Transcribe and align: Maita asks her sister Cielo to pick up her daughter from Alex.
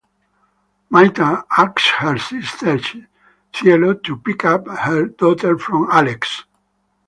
Maita 0.91 1.43
asks 1.55 1.89
her 1.99 2.17
sister 2.17 2.79
Cielo 3.53 3.93
to 3.93 4.17
pick 4.17 4.43
up 4.43 4.67
her 4.67 5.05
daughter 5.09 5.59
from 5.59 5.87
Alex. 5.91 6.43